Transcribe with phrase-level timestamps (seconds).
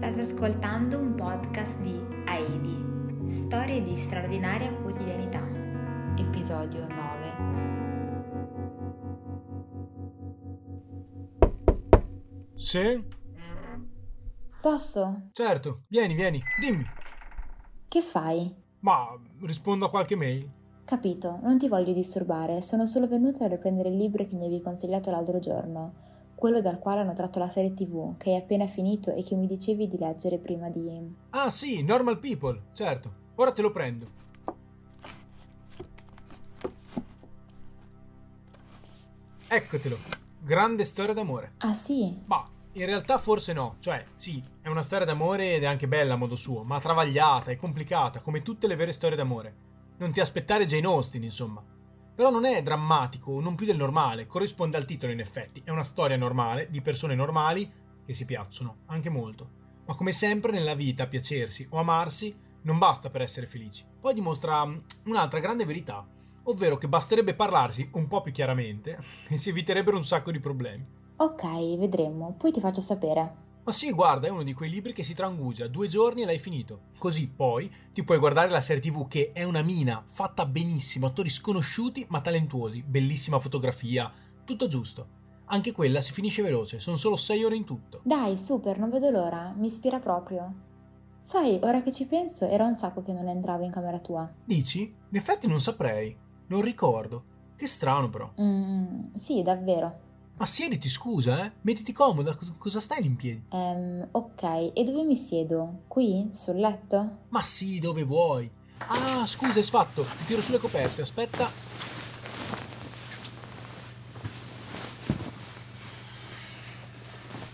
[0.00, 5.46] State ascoltando un podcast di Aidi, storie di straordinaria quotidianità,
[6.16, 7.32] episodio 9.
[12.54, 13.04] Sì?
[14.62, 15.28] Posso?
[15.32, 16.86] Certo, vieni, vieni, dimmi.
[17.86, 18.56] Che fai?
[18.78, 19.06] Ma
[19.42, 20.50] rispondo a qualche mail.
[20.86, 24.62] Capito, non ti voglio disturbare, sono solo venuta a riprendere il libro che mi avevi
[24.62, 26.08] consigliato l'altro giorno
[26.40, 29.46] quello dal quale hanno tratto la serie tv, che hai appena finito e che mi
[29.46, 31.14] dicevi di leggere prima di...
[31.30, 33.12] Ah sì, Normal People, certo.
[33.34, 34.08] Ora te lo prendo.
[39.46, 39.98] Eccotelo.
[40.40, 41.52] Grande storia d'amore.
[41.58, 42.18] Ah sì?
[42.24, 43.76] Ma in realtà forse no.
[43.78, 47.50] Cioè, sì, è una storia d'amore ed è anche bella a modo suo, ma travagliata
[47.50, 49.54] e complicata, come tutte le vere storie d'amore.
[49.98, 51.62] Non ti aspettare Jane Austen, insomma.
[52.20, 55.62] Però non è drammatico, non più del normale, corrisponde al titolo in effetti.
[55.64, 57.72] È una storia normale, di persone normali,
[58.04, 59.48] che si piacciono, anche molto.
[59.86, 63.86] Ma come sempre nella vita, piacersi o amarsi non basta per essere felici.
[63.98, 66.06] Poi dimostra mm, un'altra grande verità,
[66.42, 70.86] ovvero che basterebbe parlarsi un po' più chiaramente e si eviterebbero un sacco di problemi.
[71.16, 73.49] Ok, vedremo, poi ti faccio sapere.
[73.62, 76.38] Ma sì, guarda, è uno di quei libri che si trangugia, due giorni e l'hai
[76.38, 76.88] finito.
[76.98, 81.28] Così poi ti puoi guardare la serie TV che è una mina, fatta benissimo, attori
[81.28, 84.10] sconosciuti ma talentuosi, bellissima fotografia,
[84.44, 85.18] tutto giusto.
[85.46, 88.00] Anche quella si finisce veloce, sono solo sei ore in tutto.
[88.02, 90.68] Dai, super, non vedo l'ora, mi ispira proprio.
[91.18, 94.32] Sai, ora che ci penso, era un sacco che non entravo in camera tua.
[94.42, 94.80] Dici?
[94.82, 97.24] In effetti non saprei, non ricordo.
[97.56, 98.32] Che strano però.
[98.40, 100.08] Mm, sì, davvero.
[100.40, 101.52] Ma siediti, scusa, eh?
[101.60, 103.44] Mettiti comoda, cosa stai lì in piedi?
[103.50, 105.82] Ehm, ok, e dove mi siedo?
[105.86, 106.30] Qui?
[106.32, 107.26] Sul letto?
[107.28, 108.50] Ma sì, dove vuoi.
[108.78, 110.02] Ah, scusa, è sfatto.
[110.02, 111.46] Ti tiro sulle coperte, aspetta.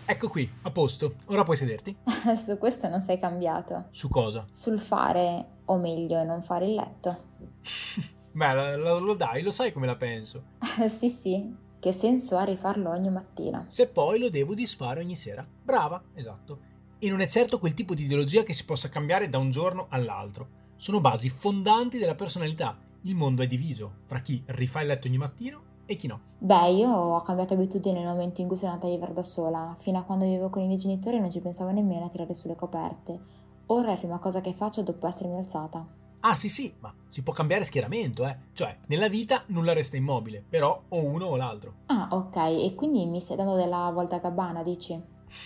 [0.05, 1.17] Ecco qui, a posto.
[1.25, 1.97] Ora puoi sederti.
[2.41, 3.89] Su questo non sei cambiato.
[3.91, 4.47] Su cosa?
[4.49, 7.19] Sul fare, o meglio, non fare il letto.
[8.31, 10.45] Beh, lo, lo dai, lo sai come la penso.
[10.87, 13.65] sì, sì, che senso ha rifarlo ogni mattina?
[13.67, 15.47] Se poi lo devo disfare ogni sera.
[15.63, 16.59] Brava, esatto.
[16.99, 19.87] E non è certo quel tipo di ideologia che si possa cambiare da un giorno
[19.91, 20.49] all'altro.
[20.77, 22.77] Sono basi fondanti della personalità.
[23.03, 26.21] Il mondo è diviso fra chi rifà il letto ogni mattino e chi no.
[26.39, 29.75] Beh, io ho cambiato abitudine nel momento in cui sono andata a vivere da sola.
[29.79, 32.57] Fino a quando vivevo con i miei genitori non ci pensavo nemmeno a tirare sulle
[32.57, 33.21] coperte.
[33.67, 35.87] Ora è la prima cosa che faccio dopo essermi alzata.
[36.29, 38.37] Ah sì sì, ma si può cambiare schieramento, eh.
[38.53, 41.75] Cioè, nella vita nulla resta immobile, però o uno o l'altro.
[41.87, 45.01] Ah, ok, e quindi mi stai dando della volta a gabbana, dici?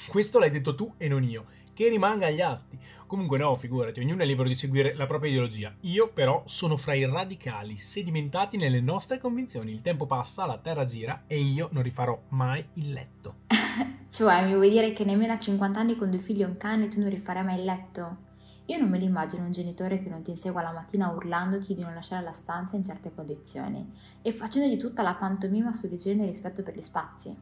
[0.08, 1.44] Questo l'hai detto tu e non io.
[1.74, 2.78] Che rimanga agli atti.
[3.06, 5.74] Comunque no, figurati, ognuno è libero di seguire la propria ideologia.
[5.80, 9.72] Io però sono fra i radicali, sedimentati nelle nostre convinzioni.
[9.72, 13.40] Il tempo passa, la terra gira e io non rifarò mai il letto.
[14.08, 16.88] cioè, mi vuoi dire che nemmeno a 50 anni con due figli e un cane
[16.88, 18.28] tu non rifarai mai il letto?
[18.70, 21.80] Io non me lo immagino un genitore che non ti insegua la mattina urlandoti di
[21.80, 23.84] non lasciare la stanza in certe condizioni
[24.22, 27.36] e facendogli tutta la pantomima sull'igiene e rispetto per gli spazi.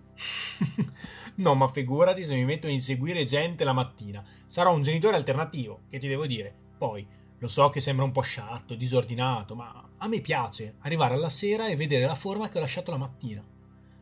[1.36, 4.24] no, ma figurati se mi metto a inseguire gente la mattina.
[4.46, 6.50] Sarò un genitore alternativo, che ti devo dire.
[6.78, 7.06] Poi,
[7.36, 11.68] lo so che sembra un po' sciatto, disordinato, ma a me piace arrivare alla sera
[11.68, 13.44] e vedere la forma che ho lasciato la mattina.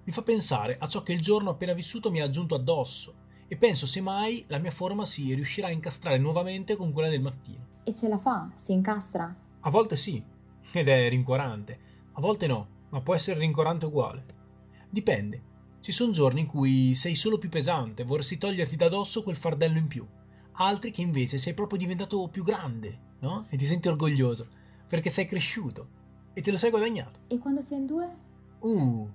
[0.05, 3.57] Mi fa pensare a ciò che il giorno appena vissuto mi ha aggiunto addosso e
[3.57, 7.65] penso se mai la mia forma si riuscirà a incastrare nuovamente con quella del mattino.
[7.85, 8.51] E ce la fa?
[8.55, 9.35] Si incastra?
[9.61, 10.23] A volte sì,
[10.73, 11.79] ed è rincuorante,
[12.13, 14.25] a volte no, ma può essere rincuorante uguale.
[14.89, 15.55] Dipende.
[15.81, 19.79] Ci sono giorni in cui sei solo più pesante, vorresti toglierti da dosso quel fardello
[19.79, 20.05] in più.
[20.59, 23.47] Altri che invece sei proprio diventato più grande, no?
[23.51, 24.49] E ti senti orgoglioso,
[24.89, 25.89] perché sei cresciuto
[26.33, 27.21] e te lo sei guadagnato.
[27.29, 28.17] E quando sei in due?
[28.61, 29.09] Uh,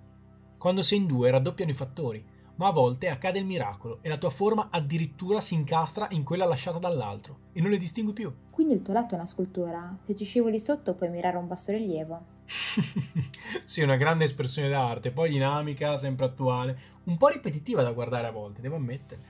[0.57, 2.23] quando sei in due raddoppiano i fattori
[2.61, 6.45] ma a volte accade il miracolo e la tua forma addirittura si incastra in quella
[6.45, 8.31] lasciata dall'altro e non le distingui più.
[8.51, 9.97] Quindi il tuo letto è una scultura?
[10.03, 12.21] Se ci scivoli sotto puoi mirare un bassorilievo?
[13.65, 18.31] sì, una grande espressione d'arte, poi dinamica, sempre attuale, un po' ripetitiva da guardare a
[18.31, 19.21] volte, devo ammettere.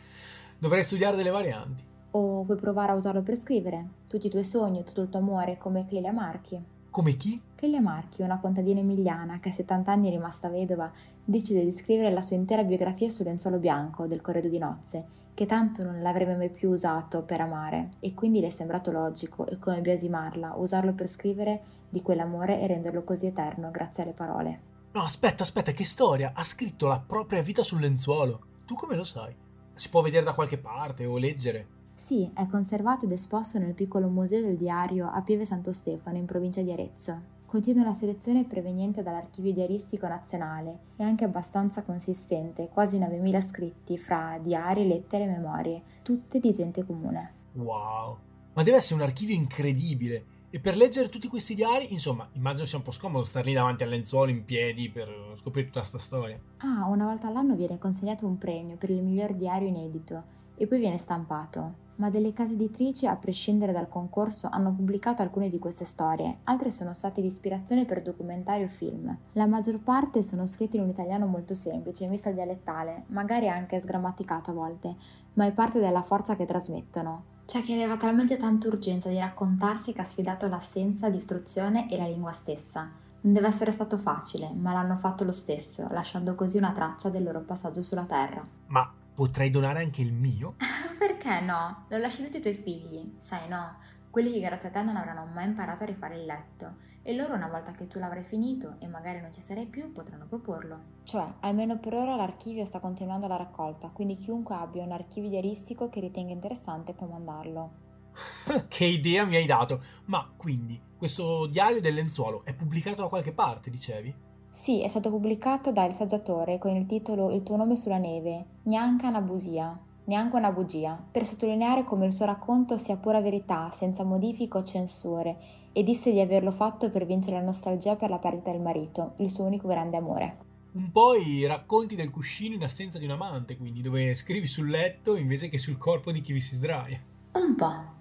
[0.58, 1.84] Dovrei studiare delle varianti.
[2.12, 5.58] O puoi provare a usarlo per scrivere tutti i tuoi sogni, tutto il tuo amore,
[5.58, 6.62] come Clelia Marchi.
[6.92, 7.42] Come chi?
[7.56, 10.92] Clelia Marchi, una contadina emiliana che a 70 anni è rimasta vedova,
[11.24, 15.46] decide di scrivere la sua intera biografia sul lenzuolo bianco del corredo di nozze, che
[15.46, 19.58] tanto non l'avrebbe mai più usato per amare, e quindi le è sembrato logico e
[19.58, 24.62] come biasimarla, usarlo per scrivere di quell'amore e renderlo così eterno grazie alle parole.
[24.92, 26.34] No, aspetta, aspetta, che storia!
[26.36, 28.48] Ha scritto la propria vita sul lenzuolo.
[28.66, 29.34] Tu come lo sai?
[29.74, 31.80] Si può vedere da qualche parte o leggere?
[32.02, 36.26] Sì, è conservato ed esposto nel piccolo museo del diario a Pieve Santo Stefano in
[36.26, 37.16] provincia di Arezzo.
[37.46, 44.40] Contiene una selezione proveniente dall'Archivio Diaristico Nazionale e anche abbastanza consistente, quasi 9000 scritti fra
[44.42, 47.34] diari, lettere e memorie, tutte di gente comune.
[47.54, 48.18] Wow!
[48.54, 50.26] Ma deve essere un archivio incredibile!
[50.50, 53.84] E per leggere tutti questi diari, insomma, immagino sia un po' scomodo star lì davanti
[53.84, 56.38] al lenzuolo in piedi per scoprire tutta questa storia.
[56.58, 60.80] Ah, una volta all'anno viene consegnato un premio per il miglior diario inedito e poi
[60.80, 61.81] viene stampato.
[62.02, 66.72] Ma delle case editrici, a prescindere dal concorso, hanno pubblicato alcune di queste storie, altre
[66.72, 69.16] sono state di ispirazione per documentari o film.
[69.34, 73.80] La maggior parte sono scritte in un italiano molto semplice, misto al dialettale, magari anche
[73.80, 74.96] sgrammaticato a volte,
[75.34, 77.26] ma è parte della forza che trasmettono.
[77.46, 81.98] C'è chi aveva talmente tanta urgenza di raccontarsi che ha sfidato l'assenza di istruzione e
[81.98, 82.90] la lingua stessa.
[83.22, 87.22] Non deve essere stato facile, ma l'hanno fatto lo stesso, lasciando così una traccia del
[87.22, 88.44] loro passaggio sulla Terra.
[88.70, 90.56] Ma potrei donare anche il mio?
[91.22, 91.86] Perché no?
[91.90, 93.76] Lo lasci tutti i tuoi figli, sai no?
[94.10, 97.36] Quelli che grazie a te non avranno mai imparato a rifare il letto e loro
[97.36, 100.80] una volta che tu l'avrai finito e magari non ci sarai più potranno proporlo.
[101.04, 105.90] Cioè, almeno per ora l'archivio sta continuando la raccolta, quindi chiunque abbia un archivio diaristico
[105.90, 107.72] che ritenga interessante può mandarlo.
[108.68, 109.80] che idea mi hai dato!
[110.06, 114.14] Ma quindi, questo diario del lenzuolo è pubblicato da qualche parte, dicevi?
[114.50, 118.46] Sì, è stato pubblicato da Il Saggiatore con il titolo Il tuo nome sulla neve,
[118.64, 119.80] Neanche una bugia,
[120.12, 124.62] neanche una bugia, per sottolineare come il suo racconto sia pura verità, senza modifiche o
[124.62, 125.38] censure,
[125.72, 129.30] e disse di averlo fatto per vincere la nostalgia per la perdita del marito, il
[129.30, 130.38] suo unico grande amore.
[130.74, 134.70] Un po' i racconti del cuscino in assenza di un amante, quindi, dove scrivi sul
[134.70, 137.00] letto invece che sul corpo di chi vi si sdraia.
[137.32, 138.00] Un po'.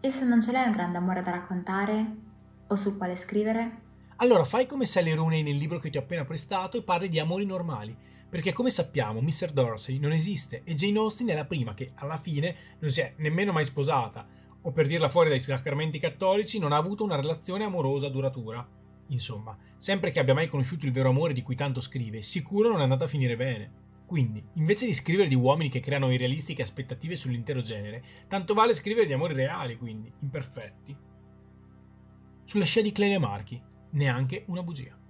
[0.00, 2.16] E se non ce l'hai un grande amore da raccontare?
[2.66, 3.81] O sul quale scrivere?
[4.22, 7.18] Allora fai come Sally Rooney nel libro che ti ho appena prestato e parli di
[7.18, 7.92] amori normali.
[8.28, 9.50] Perché come sappiamo, Mr.
[9.50, 13.14] Dorsey non esiste e Jane Austen è la prima che, alla fine, non si è
[13.16, 14.24] nemmeno mai sposata,
[14.62, 18.64] o per dirla fuori dai sacramenti cattolici, non ha avuto una relazione amorosa duratura.
[19.08, 22.78] Insomma, sempre che abbia mai conosciuto il vero amore di cui tanto scrive, sicuro non
[22.78, 23.72] è andata a finire bene.
[24.06, 29.08] Quindi, invece di scrivere di uomini che creano irrealistiche aspettative sull'intero genere, tanto vale scrivere
[29.08, 30.96] di amori reali, quindi, imperfetti.
[32.44, 35.01] Sulla scia di Clelia Marchi, neanche una bugia.